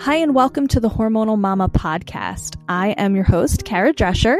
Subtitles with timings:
[0.00, 2.56] Hi, and welcome to the Hormonal Mama podcast.
[2.70, 4.38] I am your host, Kara Drescher.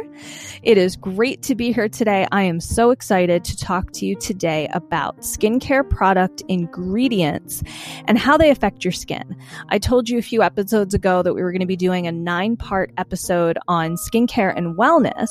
[0.62, 2.26] It is great to be here today.
[2.32, 7.62] I am so excited to talk to you today about skincare product ingredients
[8.06, 9.36] and how they affect your skin.
[9.68, 12.12] I told you a few episodes ago that we were going to be doing a
[12.12, 15.28] nine part episode on skincare and wellness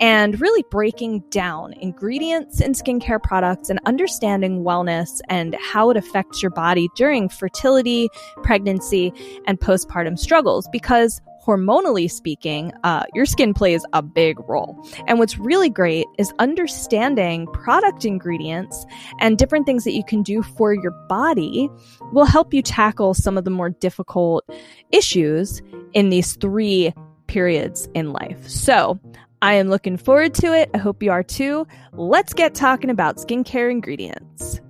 [0.00, 6.42] and really breaking down ingredients in skincare products and understanding wellness and how it affects
[6.42, 8.08] your body during fertility,
[8.44, 9.12] pregnancy,
[9.48, 14.78] and postpartum struggles because hormonally speaking, uh, your skin plays a big role.
[15.06, 18.84] And what's really great is understanding product ingredients
[19.18, 21.70] and different things that you can do for your body
[22.12, 24.44] will help you tackle some of the more difficult
[24.92, 25.62] issues
[25.94, 26.92] in these three
[27.28, 28.46] periods in life.
[28.46, 29.00] So
[29.40, 30.68] I am looking forward to it.
[30.74, 31.66] I hope you are too.
[31.92, 34.60] Let's get talking about skincare ingredients.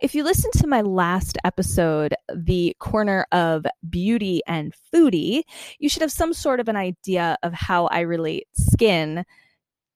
[0.00, 5.42] If you listen to my last episode, the corner of beauty and foodie,
[5.78, 9.26] you should have some sort of an idea of how I relate skin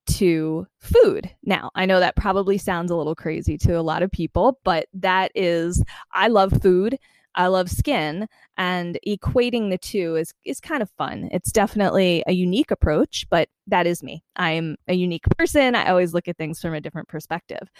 [0.06, 1.30] to food.
[1.42, 4.88] Now, I know that probably sounds a little crazy to a lot of people, but
[4.92, 5.82] that is,
[6.12, 6.98] I love food.
[7.34, 11.28] I love skin and equating the two is is kind of fun.
[11.32, 14.22] It's definitely a unique approach, but that is me.
[14.36, 15.74] I'm a unique person.
[15.74, 17.70] I always look at things from a different perspective.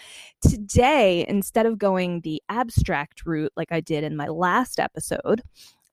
[0.41, 5.41] Today, instead of going the abstract route like I did in my last episode,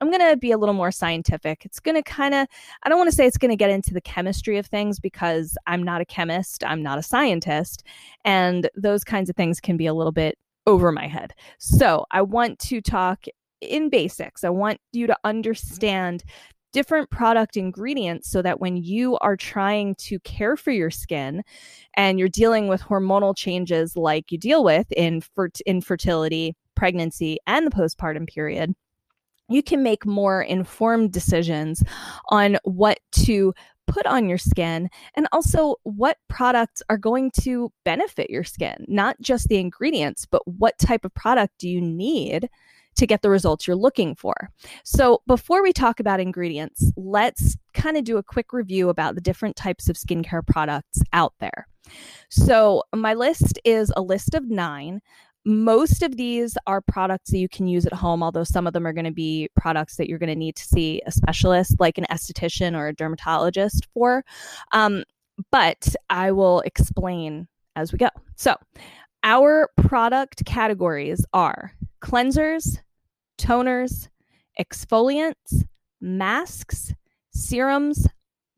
[0.03, 1.65] I'm going to be a little more scientific.
[1.65, 2.49] It's going to kind of,
[2.83, 5.57] I don't want to say it's going to get into the chemistry of things because
[5.69, 7.85] I'm not a chemist, I'm not a scientist,
[8.25, 11.35] and those kinds of things can be a little bit over my head.
[11.59, 13.27] So I want to talk
[13.63, 14.45] in basics.
[14.45, 15.29] I want you to mm-hmm.
[15.29, 16.25] understand
[16.73, 21.43] different product ingredients so that when you are trying to care for your skin
[21.97, 27.67] and you're dealing with hormonal changes like you deal with in fert- infertility, pregnancy, and
[27.67, 28.75] the postpartum period,
[29.51, 31.83] you can make more informed decisions
[32.31, 33.53] on what to
[33.87, 39.21] put on your skin and also what products are going to benefit your skin, not
[39.21, 42.49] just the ingredients, but what type of product do you need
[42.97, 44.35] to get the results you're looking for.
[44.85, 49.21] So, before we talk about ingredients, let's kind of do a quick review about the
[49.21, 51.67] different types of skincare products out there.
[52.31, 55.01] So, my list is a list of nine.
[55.45, 58.87] Most of these are products that you can use at home, although some of them
[58.87, 61.99] are going to be products that you're going to need to see a specialist like
[61.99, 64.25] an esthetician or a dermatologist for.
[64.71, 65.03] Um,
[65.51, 68.11] but I will explain as we go.
[68.37, 68.57] So,
[69.25, 72.79] our product categories are cleansers,
[73.39, 74.09] toners,
[74.61, 75.65] exfoliants,
[76.01, 76.93] masks,
[77.33, 78.07] serums,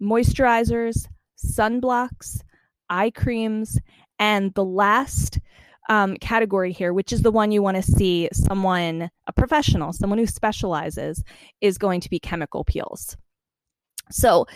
[0.03, 1.07] moisturizers,
[1.37, 2.41] sunblocks,
[2.91, 3.79] eye creams,
[4.19, 5.39] and the last
[5.89, 10.19] um, category here, which is the one you want to see someone, a professional, someone
[10.19, 11.23] who specializes,
[11.61, 13.17] is going to be chemical peels.
[14.11, 14.47] So,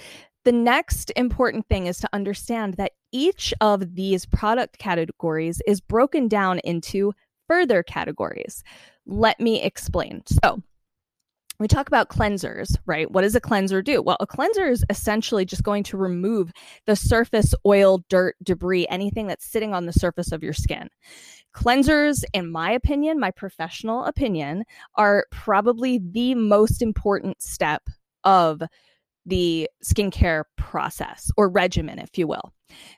[0.44, 6.28] the next important thing is to understand that each of these product categories is broken
[6.28, 7.12] down into
[7.48, 8.62] further categories.
[9.06, 10.22] Let me explain.
[10.44, 10.62] So,
[11.60, 13.10] we talk about cleansers, right?
[13.10, 14.00] What does a cleanser do?
[14.00, 16.52] Well, a cleanser is essentially just going to remove
[16.86, 20.88] the surface oil, dirt, debris, anything that's sitting on the surface of your skin.
[21.56, 27.82] Cleansers, in my opinion, my professional opinion, are probably the most important step
[28.22, 28.62] of
[29.28, 32.52] the skincare process or regimen, if you will.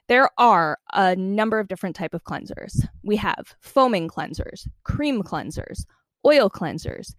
[0.07, 2.85] There are a number of different type of cleansers.
[3.03, 5.85] We have foaming cleansers, cream cleansers,
[6.25, 7.13] oil cleansers,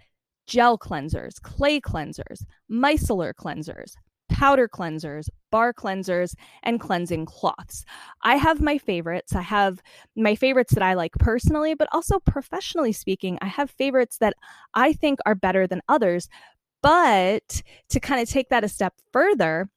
[0.47, 3.95] gel cleansers, clay cleansers, micellar cleansers,
[4.29, 7.85] powder cleansers, bar cleansers, and cleansing cloths.
[8.23, 9.35] I have my favorites.
[9.35, 9.83] I have
[10.17, 14.35] my favorites that I like personally, but also professionally speaking, I have favorites that
[14.75, 16.29] I think are better than others
[16.83, 19.71] but to kind of take that a step further,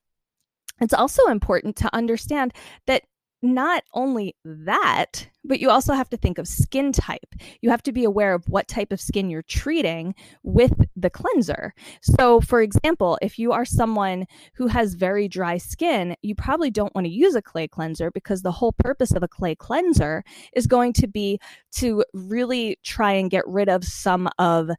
[0.81, 2.53] it's also important to understand
[2.87, 3.03] that
[3.41, 7.35] not only that, but you also have to think of skin type.
[7.61, 11.73] You have to be aware of what type of skin you're treating with the cleanser.
[12.01, 14.25] So, for example, if you are someone
[14.55, 18.41] who has very dry skin, you probably don't want to use a clay cleanser because
[18.41, 20.23] the whole purpose of a clay cleanser
[20.53, 21.39] is going to be
[21.73, 24.71] to really try and get rid of some of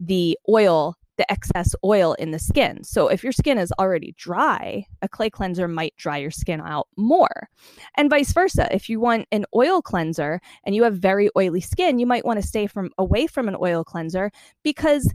[0.00, 2.82] the oil the excess oil in the skin.
[2.84, 6.88] So if your skin is already dry, a clay cleanser might dry your skin out
[6.96, 7.50] more.
[7.96, 8.74] And vice versa.
[8.74, 12.40] If you want an oil cleanser and you have very oily skin, you might want
[12.40, 14.30] to stay from away from an oil cleanser
[14.62, 15.12] because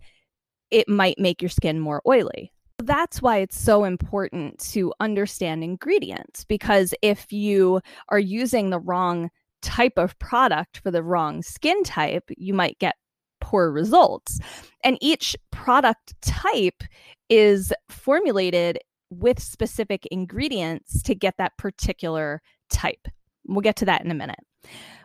[0.70, 2.52] it might make your skin more oily.
[2.80, 7.80] That's why it's so important to understand ingredients because if you
[8.10, 9.30] are using the wrong
[9.62, 12.96] type of product for the wrong skin type, you might get
[13.44, 14.40] poor results.
[14.86, 16.82] And each product type
[17.30, 18.80] is formulated
[19.10, 23.08] with specific ingredients to get that particular type.
[23.46, 24.40] We'll get to that in a minute.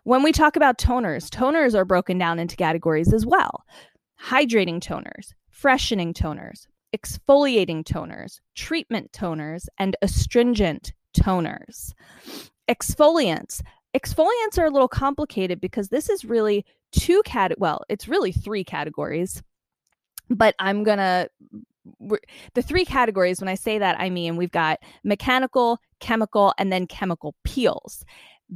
[0.04, 3.64] When we talk about toners, toners are broken down into categories as well
[4.20, 11.92] hydrating toners, freshening toners, exfoliating toners, treatment toners, and astringent toners.
[12.68, 13.62] Exfoliants.
[13.96, 18.64] Exfoliants are a little complicated because this is really two cat well, it's really three
[18.64, 19.42] categories.
[20.30, 21.28] But I'm to
[22.54, 26.86] the three categories when I say that I mean we've got mechanical, chemical, and then
[26.86, 28.04] chemical peels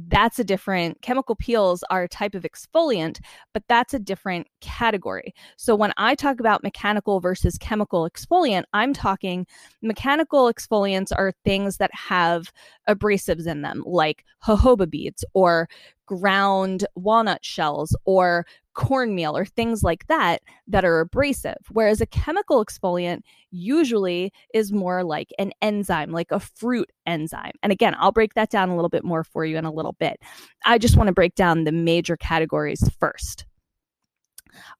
[0.07, 3.19] that's a different chemical peels are a type of exfoliant
[3.53, 5.33] but that's a different category.
[5.57, 9.45] So when i talk about mechanical versus chemical exfoliant i'm talking
[9.81, 12.51] mechanical exfoliants are things that have
[12.89, 15.67] abrasives in them like jojoba beads or
[16.05, 21.57] ground walnut shells or cornmeal or things like that that are abrasive.
[21.71, 23.21] Whereas a chemical exfoliant
[23.51, 27.53] usually is more like an enzyme, like a fruit enzyme.
[27.61, 29.95] And again, I'll break that down a little bit more for you in a little
[29.99, 30.19] bit.
[30.65, 33.45] I just want to break down the major categories first.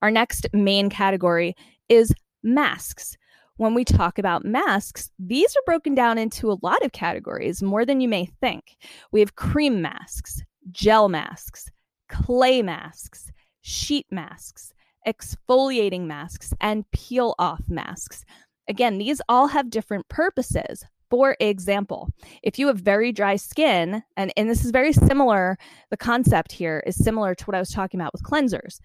[0.02, 1.56] Our next main category
[1.90, 2.14] is
[2.44, 3.18] masks.
[3.58, 7.86] When we talk about masks, these are broken down into a lot of categories, more
[7.86, 8.78] than you may think.
[9.12, 10.42] We have cream masks,
[10.72, 11.70] gel masks,
[12.10, 13.32] clay masks,
[13.64, 14.74] sheet masks,
[15.08, 18.24] exfoliating masks, and peel off masks.
[18.70, 20.86] Again, these all have different purposes.
[21.10, 22.10] For example,
[22.42, 25.58] if you have very dry skin, and, and this is very similar,
[25.90, 28.80] the concept here is similar to what I was talking about with cleansers.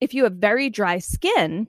[0.00, 1.68] If you have very dry skin,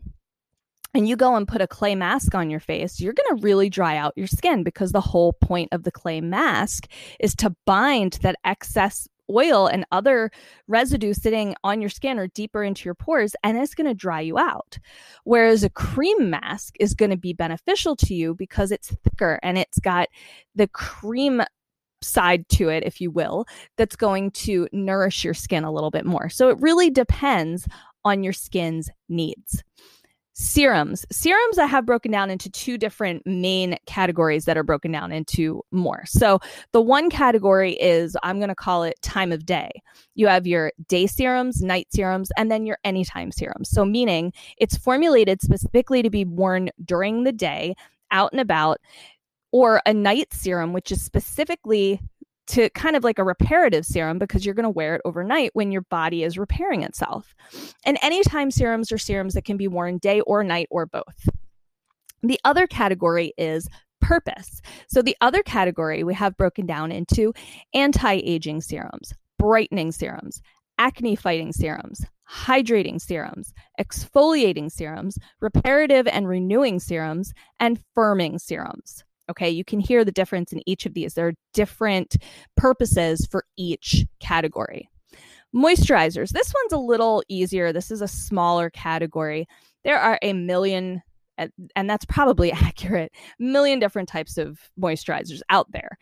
[0.93, 3.69] and you go and put a clay mask on your face, you're going to really
[3.69, 6.87] dry out your skin because the whole point of the clay mask
[7.19, 10.31] is to bind that excess oil and other
[10.67, 14.21] residue sitting on your skin or deeper into your pores and it's going to dry
[14.21, 14.77] you out.
[15.23, 19.57] Whereas a cream mask is going to be beneficial to you because it's thicker and
[19.57, 20.09] it's got
[20.55, 21.41] the cream
[22.01, 23.45] side to it, if you will,
[23.77, 26.29] that's going to nourish your skin a little bit more.
[26.29, 27.67] So it really depends
[28.03, 29.63] on your skin's needs
[30.35, 31.05] serums.
[31.11, 35.63] Serums i have broken down into two different main categories that are broken down into
[35.71, 36.03] more.
[36.05, 36.39] So
[36.73, 39.71] the one category is i'm going to call it time of day.
[40.13, 43.69] You have your day serums night serums and then your anytime serums.
[43.69, 47.75] So meaning it's formulated specifically to be worn during the day
[48.11, 48.79] out and about
[49.51, 52.01] or a night serum which is specifically
[52.47, 55.71] to kind of like a reparative serum because you're going to wear it overnight when
[55.71, 57.33] your body is repairing itself.
[57.85, 61.29] And anytime serums are serums that can be worn day or night or both.
[62.21, 63.67] The other category is
[64.01, 64.61] purpose.
[64.87, 67.33] So the other category we have broken down into
[67.73, 70.41] anti-aging serums, brightening serums,
[70.77, 79.03] acne fighting serums, hydrating serums, exfoliating serums, reparative and renewing serums, and firming serums.
[79.29, 81.13] Okay, you can hear the difference in each of these.
[81.13, 82.17] There are different
[82.55, 84.89] purposes for each category.
[85.55, 86.29] Moisturizers.
[86.29, 87.71] This one's a little easier.
[87.71, 89.47] This is a smaller category.
[89.83, 91.01] There are a million,
[91.37, 95.97] and that's probably accurate, million different types of moisturizers out there.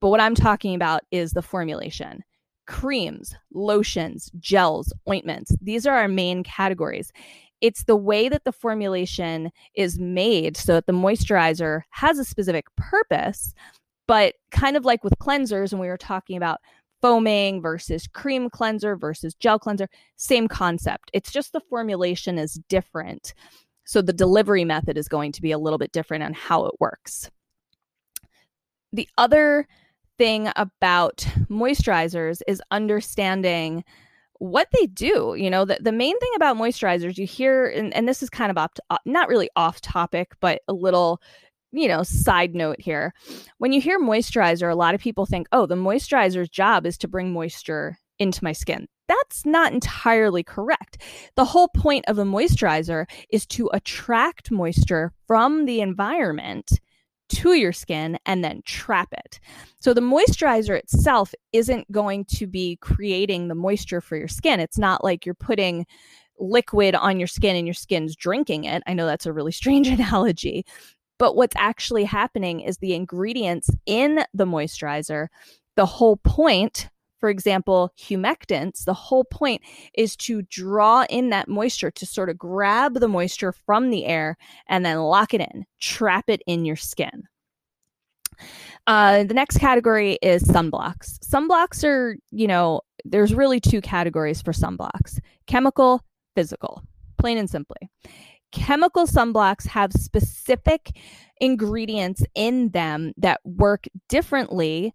[0.00, 2.22] But what I'm talking about is the formulation
[2.66, 5.54] creams, lotions, gels, ointments.
[5.60, 7.12] These are our main categories.
[7.60, 12.66] It's the way that the formulation is made so that the moisturizer has a specific
[12.76, 13.54] purpose,
[14.06, 16.60] but kind of like with cleansers, and we were talking about
[17.00, 21.10] foaming versus cream cleanser versus gel cleanser, same concept.
[21.12, 23.34] It's just the formulation is different.
[23.84, 26.74] So the delivery method is going to be a little bit different on how it
[26.80, 27.30] works.
[28.92, 29.66] The other
[30.16, 33.84] thing about moisturizers is understanding
[34.38, 35.34] what they do.
[35.36, 38.50] You know, the, the main thing about moisturizers, you hear, and, and this is kind
[38.50, 41.20] of off, uh, not really off topic, but a little,
[41.72, 43.12] you know, side note here.
[43.58, 47.08] When you hear moisturizer, a lot of people think, oh, the moisturizer's job is to
[47.08, 48.86] bring moisture into my skin.
[49.06, 51.02] That's not entirely correct.
[51.36, 56.80] The whole point of a moisturizer is to attract moisture from the environment
[57.28, 59.40] to your skin and then trap it.
[59.80, 64.60] So the moisturizer itself isn't going to be creating the moisture for your skin.
[64.60, 65.86] It's not like you're putting
[66.38, 68.82] liquid on your skin and your skin's drinking it.
[68.86, 70.64] I know that's a really strange analogy,
[71.18, 75.28] but what's actually happening is the ingredients in the moisturizer,
[75.76, 76.88] the whole point
[77.24, 79.62] for example, humectants, the whole point
[79.94, 84.36] is to draw in that moisture to sort of grab the moisture from the air
[84.66, 87.22] and then lock it in, trap it in your skin.
[88.86, 91.18] Uh, the next category is sunblocks.
[91.20, 96.02] Sunblocks are, you know, there's really two categories for sunblocks chemical,
[96.36, 96.82] physical.
[97.16, 97.88] plain and simply.
[98.52, 100.94] Chemical sunblocks have specific
[101.40, 104.92] ingredients in them that work differently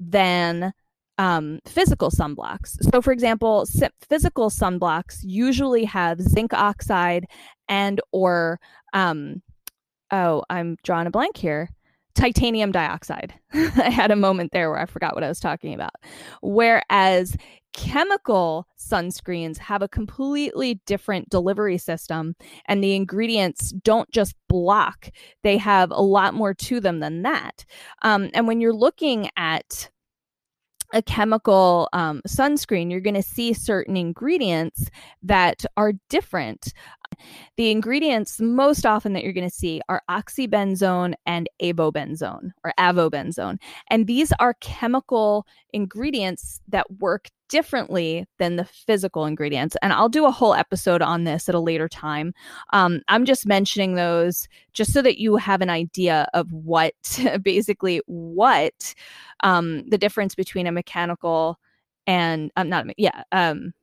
[0.00, 0.72] than
[1.18, 2.76] um, physical sunblocks.
[2.90, 3.66] So, for example,
[4.08, 7.26] physical sunblocks usually have zinc oxide
[7.68, 8.60] and or
[8.94, 9.42] um,
[10.10, 11.68] oh, I'm drawing a blank here
[12.18, 13.32] titanium dioxide.
[13.54, 15.94] I had a moment there where I forgot what I was talking about.
[16.42, 17.36] Whereas
[17.74, 22.34] chemical sunscreens have a completely different delivery system,
[22.66, 25.10] and the ingredients don't just block,
[25.44, 27.64] they have a lot more to them than that.
[28.02, 29.88] Um, and when you're looking at
[30.92, 34.88] a chemical um, sunscreen, you're going to see certain ingredients
[35.22, 36.72] that are different.
[37.56, 43.58] The ingredients most often that you're going to see are oxybenzone and avobenzone or avobenzone.
[43.90, 49.76] And these are chemical ingredients that work differently than the physical ingredients.
[49.82, 52.34] And I'll do a whole episode on this at a later time.
[52.72, 56.94] Um, I'm just mentioning those just so that you have an idea of what
[57.42, 58.94] basically what
[59.40, 61.58] um, the difference between a mechanical
[62.06, 63.74] and I'm um, not yeah um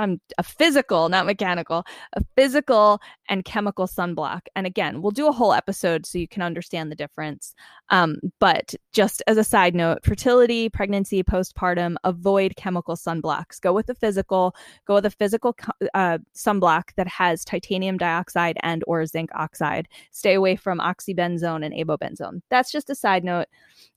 [0.00, 4.40] um, a physical, not mechanical, a physical and chemical sunblock.
[4.56, 7.54] And again, we'll do a whole episode so you can understand the difference.
[7.90, 13.60] Um, but just as a side note, fertility, pregnancy, postpartum, avoid chemical sunblocks.
[13.60, 14.54] Go with the physical.
[14.86, 15.54] Go with a physical
[15.94, 19.86] uh, sunblock that has titanium dioxide and or zinc oxide.
[20.12, 22.40] Stay away from oxybenzone and avobenzone.
[22.48, 23.46] That's just a side note.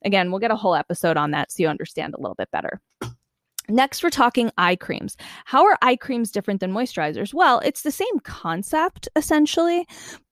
[0.04, 2.82] Again, we'll get a whole episode on that so you understand a little bit better.
[3.68, 5.16] Next, we're talking eye creams.
[5.46, 7.32] How are eye creams different than moisturizers?
[7.32, 9.86] Well, it's the same concept essentially,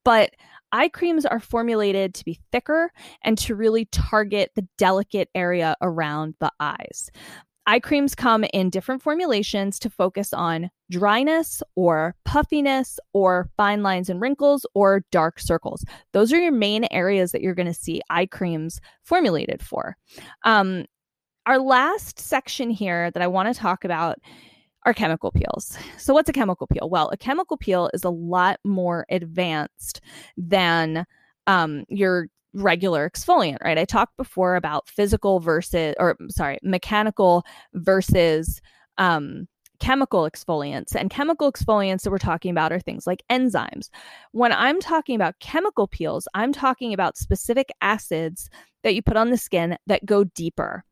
[0.05, 0.33] but
[0.73, 2.91] eye creams are formulated to be thicker
[3.23, 7.11] and to really target the delicate area around the eyes.
[7.67, 14.11] Eye creams come in different formulations to focus on dryness or puffiness or fine lines
[14.11, 15.85] and wrinkles or dark circles.
[16.13, 19.97] Those are your main areas that you're going to see eye creams formulated for.
[20.45, 20.87] Um,
[21.47, 24.19] our last section here that I want to talk about
[24.85, 25.77] are chemical peels.
[25.97, 26.89] So, what's a chemical peel?
[26.91, 30.01] Well, a chemical peel is a lot more advanced
[30.37, 31.07] than
[31.47, 33.79] um, your regular exfoliant, right?
[33.79, 37.45] I talked before about physical versus, or sorry, mechanical
[37.75, 38.61] versus
[38.99, 39.49] um,
[39.81, 40.95] chemical exfoliants.
[40.95, 43.89] And chemical exfoliants that we're talking about are things like enzymes.
[44.33, 48.51] When I'm talking about chemical peels, I'm talking about specific acids
[48.83, 50.85] that you put on the skin that go deeper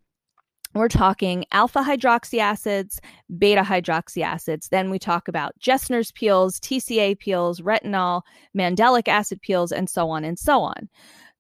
[0.75, 3.01] we're talking alpha hydroxy acids,
[3.39, 4.69] beta hydroxy acids.
[4.69, 8.23] Then we talk about Jessner's peels, TCA peels, retinol,
[8.57, 10.89] mandelic acid peels, and so on and so on.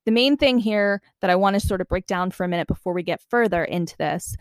[0.05, 2.67] The main thing here that I want to sort of break down for a minute
[2.67, 4.37] before we get further into this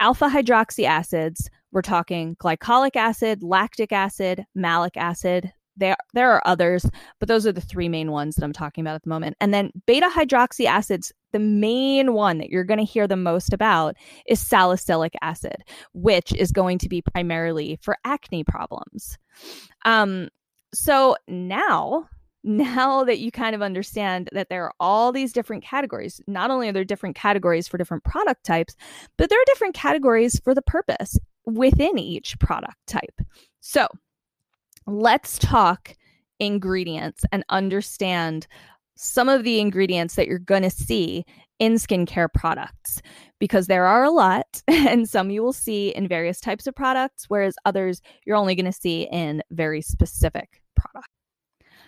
[0.00, 6.88] alpha hydroxy acids, we're talking glycolic acid, lactic acid, malic acid, there there are others,
[7.18, 9.36] but those are the three main ones that I'm talking about at the moment.
[9.40, 13.52] And then beta hydroxy acids, the main one that you're going to hear the most
[13.52, 13.96] about
[14.26, 15.56] is salicylic acid,
[15.92, 19.18] which is going to be primarily for acne problems.
[19.84, 20.28] Um,
[20.72, 22.08] so now
[22.44, 26.68] now that you kind of understand that there are all these different categories, not only
[26.68, 28.74] are there different categories for different product types,
[29.16, 33.20] but there are different categories for the purpose within each product type.
[33.60, 33.86] So,
[34.86, 35.94] let's talk
[36.38, 38.46] ingredients and understand
[38.96, 41.24] some of the ingredients that you're going to see
[41.58, 43.00] in skincare products
[43.38, 47.26] because there are a lot and some you will see in various types of products
[47.28, 51.08] whereas others you're only going to see in very specific products.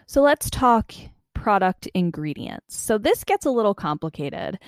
[0.07, 0.93] So let's talk
[1.35, 2.77] product ingredients.
[2.77, 4.59] So this gets a little complicated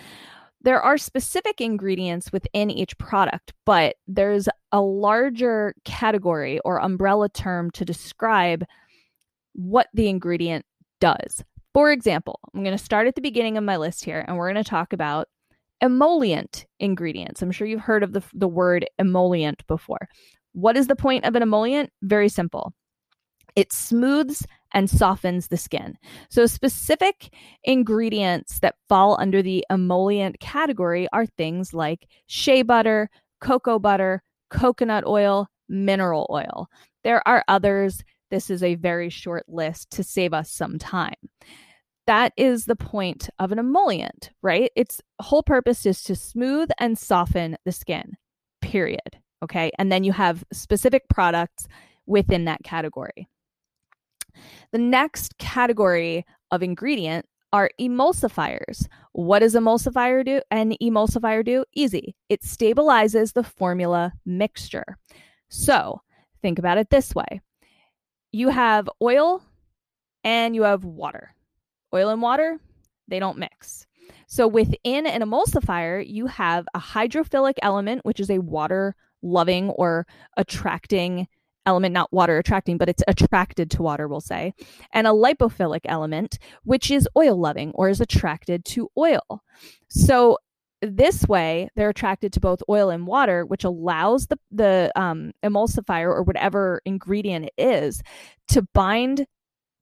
[0.63, 7.71] there are specific ingredients within each product, but there's a larger category or umbrella term
[7.73, 8.65] to describe
[9.53, 10.65] what the ingredient
[11.01, 11.45] does.
[11.73, 14.51] For example, I'm going to start at the beginning of my list here and we're
[14.51, 15.29] going to talk about
[15.81, 17.43] emollient ingredients.
[17.43, 20.09] I'm sure you've heard of the, the word emollient before.
[20.53, 21.91] What is the point of an emollient?
[22.03, 22.73] Very simple.
[23.57, 25.97] It smooths and softens the skin.
[26.29, 27.33] So, specific
[27.65, 35.05] ingredients that fall under the emollient category are things like shea butter, cocoa butter, coconut
[35.07, 36.69] oil, mineral oil.
[37.05, 38.03] There are others.
[38.31, 41.15] This is a very short list to save us some time.
[42.07, 44.71] That is the point of an emollient, right?
[44.77, 48.17] Its whole purpose is to smooth and soften the skin,
[48.61, 49.19] period.
[49.43, 49.71] Okay.
[49.79, 51.67] And then you have specific products
[52.07, 53.29] within that category.
[54.73, 58.87] The next category of ingredient are emulsifiers.
[59.13, 60.41] What does emulsifier do?
[60.51, 61.65] An emulsifier do?
[61.75, 62.15] Easy.
[62.29, 64.99] It stabilizes the formula mixture.
[65.49, 66.01] So
[66.43, 67.41] think about it this way.
[68.33, 69.43] you have oil
[70.25, 71.35] and you have water.
[71.95, 72.59] Oil and water,
[73.09, 73.87] they don't mix.
[74.27, 80.07] So within an emulsifier, you have a hydrophilic element, which is a water loving or
[80.37, 81.29] attracting
[81.67, 84.55] element, not water attracting, but it's attracted to water, we'll say,
[84.93, 89.43] and a lipophilic element, which is oil loving or is attracted to oil.
[89.89, 90.39] So
[90.83, 96.09] this way, they're attracted to both oil and water, which allows the, the um, emulsifier
[96.09, 98.03] or whatever ingredient it is
[98.49, 99.27] to bind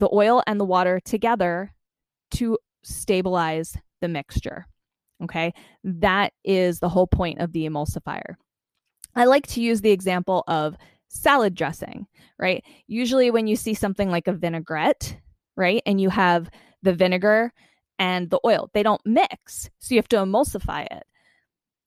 [0.00, 1.72] the oil and the water together
[2.32, 4.66] to stabilize the mixture.
[5.22, 5.52] Okay,
[5.84, 8.34] that is the whole point of the emulsifier.
[9.14, 10.76] I like to use the example of
[11.14, 12.06] salad dressing,
[12.38, 12.64] right?
[12.86, 15.16] Usually, when you see something like a vinaigrette,
[15.56, 16.50] right, and you have
[16.82, 17.52] the vinegar
[17.98, 19.70] and the oil, they don't mix.
[19.78, 21.04] So you have to emulsify it.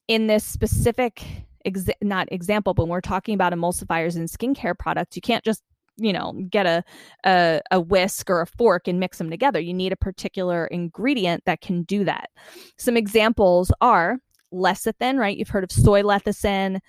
[0.08, 1.24] In this specific,
[1.66, 5.64] ex- not example, but when we're talking about emulsifiers in skincare products, you can't just
[5.98, 6.84] you know get a,
[7.26, 11.44] a a whisk or a fork and mix them together you need a particular ingredient
[11.46, 12.30] that can do that
[12.78, 14.20] some examples are
[14.54, 16.80] lecithin right you've heard of soy lecithin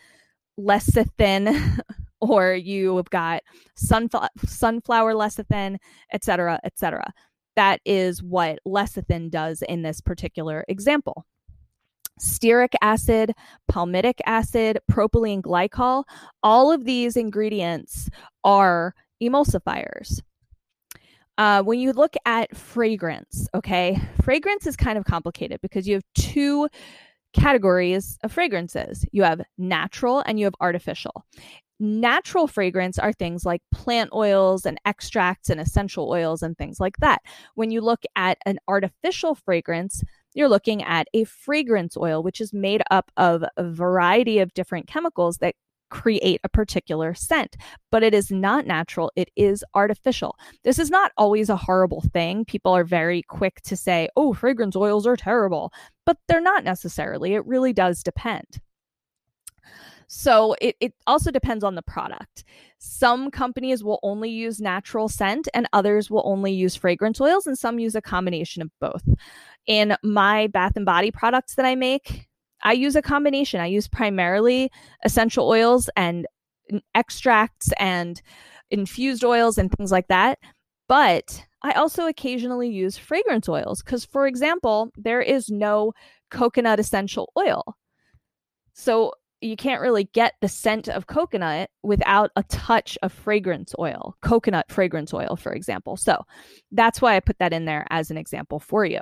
[0.61, 1.81] lecithin
[2.21, 3.43] or you have got
[3.77, 5.77] sunflower sunflower lecithin,
[6.13, 7.13] et cetera, et cetera.
[7.57, 11.27] That is what lecithin does in this particular example.
[12.21, 13.33] Stearic acid,
[13.71, 16.05] palmitic acid, propylene glycol,
[16.43, 18.09] all of these ingredients
[18.45, 20.21] are emulsifiers.
[21.37, 26.03] Uh, when you look at fragrance, okay, fragrance is kind of complicated because you have
[26.15, 26.69] two
[27.35, 31.27] categories of fragrances you have natural and you have artificial
[31.81, 36.97] natural fragrance are things like plant oils and extracts and essential oils and things like
[36.99, 37.23] that.
[37.55, 40.03] When you look at an artificial fragrance,
[40.35, 44.87] you're looking at a fragrance oil, which is made up of a variety of different
[44.87, 45.55] chemicals that
[45.91, 47.57] create a particular scent,
[47.91, 49.11] but it is not natural.
[49.17, 50.37] It is artificial.
[50.63, 52.45] This is not always a horrible thing.
[52.45, 55.73] People are very quick to say, oh, fragrance oils are terrible,
[56.05, 57.35] but they're not necessarily.
[57.35, 58.61] It really does depend.
[60.09, 62.43] So it, it also depends on the product.
[62.79, 67.59] Some companies will only use natural scent and others will only use fragrance oils and
[67.59, 69.07] some use a combination of both.
[69.67, 72.27] In my bath and body products that I make,
[72.63, 73.61] I use a combination.
[73.61, 74.71] I use primarily
[75.05, 76.27] essential oils and
[76.95, 78.21] extracts and
[78.71, 80.39] infused oils and things like that.
[80.89, 85.93] But I also occasionally use fragrance oils because, for example, there is no
[86.31, 87.63] coconut essential oil.
[88.73, 94.17] So you can't really get the scent of coconut without a touch of fragrance oil,
[94.21, 95.97] coconut fragrance oil, for example.
[95.97, 96.25] So
[96.73, 99.01] that's why I put that in there as an example for you.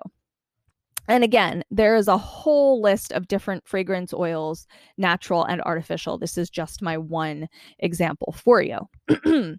[1.08, 4.66] And again, there is a whole list of different fragrance oils,
[4.98, 6.18] natural and artificial.
[6.18, 8.80] This is just my one example for you.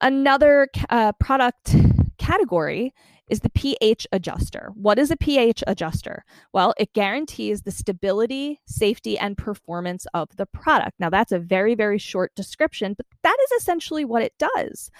[0.00, 1.76] Another uh, product
[2.18, 2.94] category
[3.28, 4.70] is the pH adjuster.
[4.74, 6.24] What is a pH adjuster?
[6.52, 10.94] Well, it guarantees the stability, safety, and performance of the product.
[10.98, 14.90] Now, that's a very, very short description, but that is essentially what it does.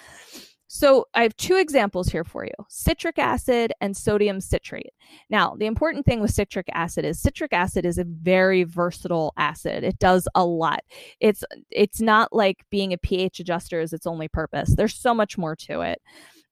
[0.69, 4.91] So, I have two examples here for you citric acid and sodium citrate.
[5.29, 9.85] Now, the important thing with citric acid is citric acid is a very versatile acid.
[9.85, 10.81] It does a lot.
[11.21, 14.75] It's it's not like being a pH adjuster is its only purpose.
[14.75, 16.01] There's so much more to it.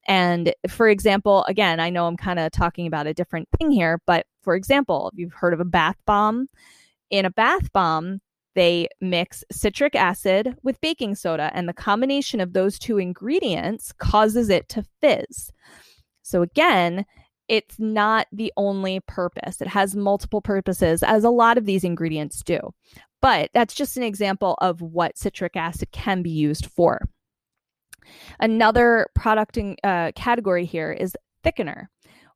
[0.07, 3.99] And for example, again, I know I'm kind of talking about a different thing here,
[4.05, 6.47] but for example, if you've heard of a bath bomb,
[7.09, 8.21] in a bath bomb,
[8.55, 14.49] they mix citric acid with baking soda, and the combination of those two ingredients causes
[14.49, 15.51] it to fizz.
[16.21, 17.05] So, again,
[17.47, 19.61] it's not the only purpose.
[19.61, 22.59] It has multiple purposes, as a lot of these ingredients do.
[23.21, 27.01] But that's just an example of what citric acid can be used for.
[28.39, 31.85] Another product in, uh, category here is thickener.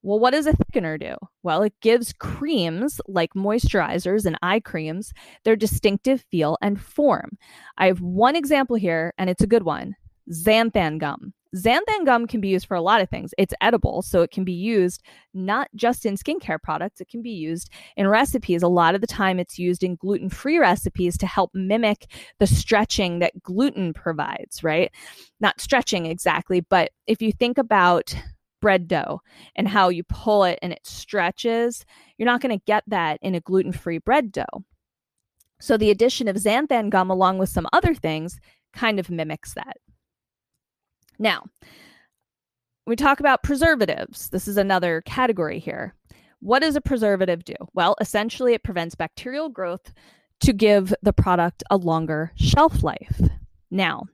[0.02, 1.16] Well, what does a thickener do?
[1.44, 5.12] Well, it gives creams like moisturizers and eye creams
[5.44, 7.38] their distinctive feel and form.
[7.78, 9.96] I have one example here, and it's a good one
[10.32, 11.34] xanthan gum.
[11.56, 13.34] Xanthan gum can be used for a lot of things.
[13.38, 15.02] It's edible, so it can be used
[15.34, 18.62] not just in skincare products, it can be used in recipes.
[18.62, 22.48] A lot of the time, it's used in gluten free recipes to help mimic the
[22.48, 24.92] stretching that gluten provides, right?
[25.40, 28.16] Not stretching exactly, but if you think about
[28.62, 29.22] bread dough
[29.56, 31.86] and how you pull it and it stretches,
[32.18, 34.66] you're not going to get that in a gluten free bread dough.
[35.62, 38.40] So the addition of xanthan gum along with some other things
[38.74, 39.78] kind of mimics that.
[41.20, 41.44] Now,
[42.88, 44.30] we talk about preservatives.
[44.30, 45.94] This is another category here.
[46.40, 47.54] What does a preservative do?
[47.74, 49.94] Well, essentially, it prevents bacterial growth
[50.40, 53.22] to give the product a longer shelf life.
[53.70, 54.06] Now,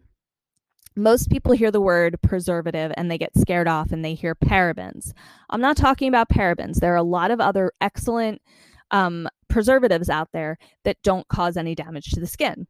[0.95, 5.11] most people hear the word preservative and they get scared off and they hear parabens.
[5.49, 6.79] I'm not talking about parabens.
[6.79, 8.41] There are a lot of other excellent
[8.91, 12.65] um, preservatives out there that don't cause any damage to the skin.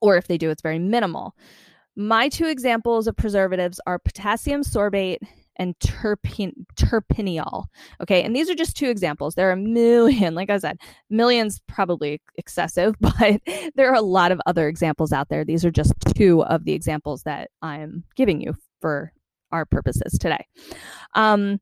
[0.00, 1.34] Or if they do, it's very minimal.
[1.96, 5.18] My two examples of preservatives are potassium sorbate
[5.56, 7.66] and terpen- terpineol.
[8.00, 9.34] Okay, and these are just two examples.
[9.34, 10.78] There are a million, like I said,
[11.10, 13.40] millions probably excessive, but
[13.74, 15.44] there are a lot of other examples out there.
[15.44, 19.12] These are just two of the examples that I'm giving you for
[19.52, 20.44] our purposes today.
[21.14, 21.60] Um,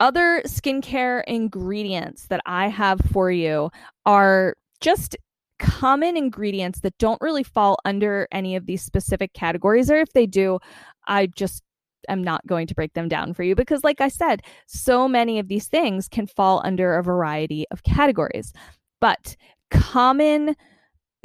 [0.00, 3.70] other skincare ingredients that I have for you
[4.06, 5.16] are just
[5.60, 10.26] common ingredients that don't really fall under any of these specific categories, or if they
[10.26, 10.58] do,
[11.06, 11.62] I just
[12.08, 15.38] am not going to break them down for you because, like I said, so many
[15.38, 18.52] of these things can fall under a variety of categories.
[19.00, 19.36] But
[19.70, 20.56] common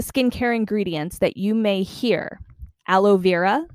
[0.01, 2.39] skincare ingredients that you may hear
[2.87, 3.65] aloe vera,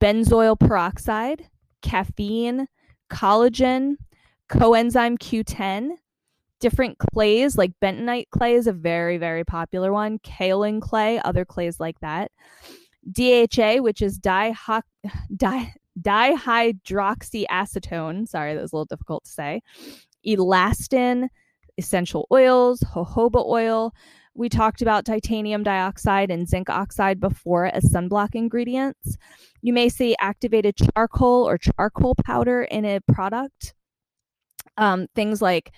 [0.00, 1.48] benzoyl peroxide,
[1.82, 2.66] caffeine,
[3.10, 3.94] collagen,
[4.50, 5.90] coenzyme Q10,
[6.64, 11.78] different clays like bentonite clay is a very, very popular one, kaolin clay, other clays
[11.78, 12.30] like that.
[13.12, 14.54] DHA, which is di-
[15.36, 18.26] di- dihydroxyacetone.
[18.26, 19.60] Sorry, that was a little difficult to say.
[20.26, 21.28] Elastin,
[21.76, 23.92] essential oils, jojoba oil.
[24.32, 29.18] We talked about titanium dioxide and zinc oxide before as sunblock ingredients.
[29.60, 33.74] You may see activated charcoal or charcoal powder in a product.
[34.78, 35.70] Um, things like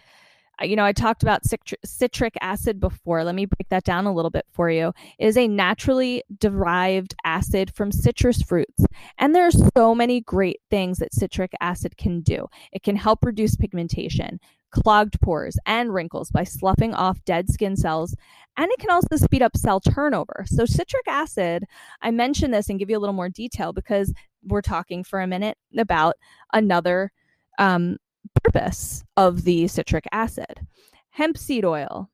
[0.62, 1.42] you know, I talked about
[1.84, 3.24] citric acid before.
[3.24, 4.92] Let me break that down a little bit for you.
[5.18, 8.84] It is a naturally derived acid from citrus fruits.
[9.18, 12.46] And there are so many great things that citric acid can do.
[12.72, 14.40] It can help reduce pigmentation,
[14.70, 18.16] clogged pores, and wrinkles by sloughing off dead skin cells.
[18.56, 20.44] And it can also speed up cell turnover.
[20.46, 21.64] So, citric acid,
[22.00, 25.26] I mention this and give you a little more detail because we're talking for a
[25.26, 26.14] minute about
[26.54, 27.12] another
[27.58, 27.98] um,
[28.42, 30.66] purpose of the citric acid.
[31.10, 32.10] Hemp seed oil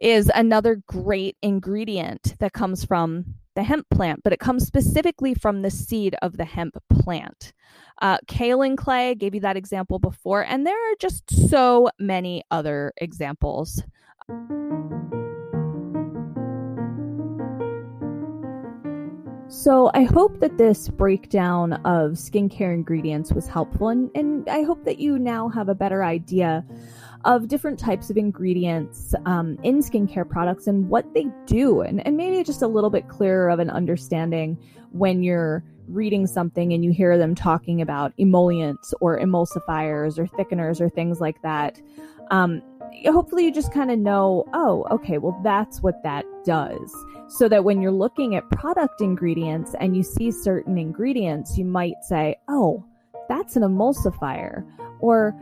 [0.00, 5.62] is another great ingredient that comes from the hemp plant, but it comes specifically from
[5.62, 7.52] the seed of the hemp plant.
[8.00, 12.92] Uh, kaolin clay gave you that example before, and there are just so many other
[12.96, 13.82] examples.
[19.50, 24.84] So, I hope that this breakdown of skincare ingredients was helpful, and, and I hope
[24.84, 26.64] that you now have a better idea
[27.24, 32.16] of different types of ingredients um, in skincare products and what they do, and, and
[32.16, 34.56] maybe just a little bit clearer of an understanding
[34.92, 40.80] when you're reading something and you hear them talking about emollients or emulsifiers or thickeners
[40.80, 41.80] or things like that.
[42.30, 42.62] Um,
[43.06, 46.94] hopefully, you just kind of know, oh, okay, well, that's what that does.
[47.30, 52.02] So that when you're looking at product ingredients and you see certain ingredients, you might
[52.02, 52.84] say, oh,
[53.28, 54.64] that's an emulsifier.
[55.00, 55.34] Or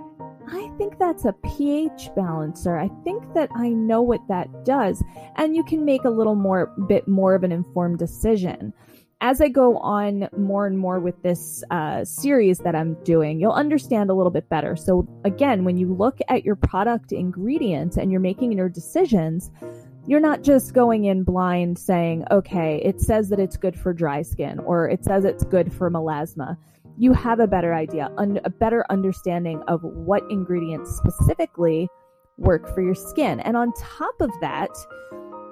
[0.48, 2.78] I think that's a pH balancer.
[2.78, 5.02] I think that I know what that does.
[5.36, 8.72] And you can make a little more bit more of an informed decision
[9.20, 13.52] as I go on more and more with this uh, series that I'm doing, you'll
[13.52, 14.76] understand a little bit better.
[14.76, 19.50] So, again, when you look at your product ingredients and you're making your decisions,
[20.08, 24.22] you're not just going in blind saying, okay, it says that it's good for dry
[24.22, 26.56] skin or it says it's good for melasma.
[26.96, 31.90] You have a better idea, un- a better understanding of what ingredients specifically
[32.38, 33.40] work for your skin.
[33.40, 34.70] And on top of that,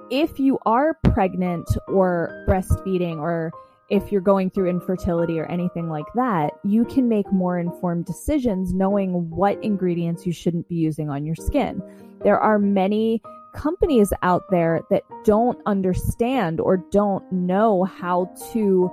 [0.09, 3.51] if you are pregnant or breastfeeding or
[3.89, 8.73] if you're going through infertility or anything like that, you can make more informed decisions
[8.73, 11.79] knowing what ingredients you shouldn't be using on your skin.
[12.23, 13.21] There are many
[13.57, 18.89] companies out there that don't understand or don't know how to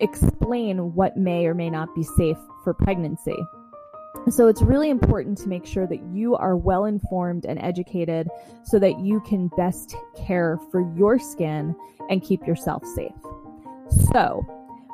[0.00, 3.36] explain what may or may not be safe for pregnancy.
[4.30, 8.28] So it's really important to make sure that you are well informed and educated
[8.64, 11.74] so that you can best care for your skin
[12.08, 13.12] and keep yourself safe.
[14.12, 14.44] So,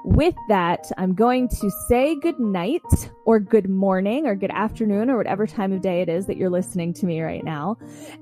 [0.04, 5.16] with that, I'm going to say good night or good morning or good afternoon or
[5.16, 7.76] whatever time of day it is that you're listening to me right now.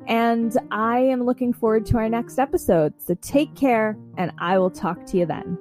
[0.07, 2.95] And I am looking forward to our next episode.
[2.99, 5.59] So take care and I will talk to you then.